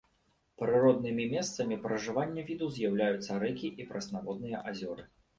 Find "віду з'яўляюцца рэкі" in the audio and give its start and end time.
2.47-3.67